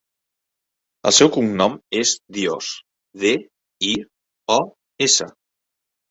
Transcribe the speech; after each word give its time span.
El 1.09 1.13
seu 1.17 1.27
cognom 1.33 1.75
és 1.99 2.13
Dios: 2.37 2.69
de, 3.25 3.33
i, 3.91 3.91
o, 4.55 4.57
essa. 5.09 5.29